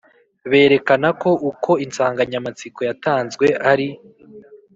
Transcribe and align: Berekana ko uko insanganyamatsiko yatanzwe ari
Berekana 0.49 1.09
ko 1.21 1.29
uko 1.49 1.71
insanganyamatsiko 1.85 2.79
yatanzwe 2.89 3.45
ari 3.71 3.87